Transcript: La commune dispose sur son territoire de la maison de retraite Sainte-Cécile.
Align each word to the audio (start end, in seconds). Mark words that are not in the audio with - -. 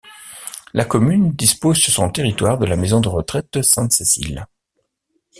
La 0.73 0.83
commune 0.83 1.29
dispose 1.29 1.77
sur 1.77 1.93
son 1.93 2.09
territoire 2.09 2.57
de 2.57 2.65
la 2.65 2.75
maison 2.75 3.01
de 3.01 3.07
retraite 3.07 3.61
Sainte-Cécile. 3.61 4.47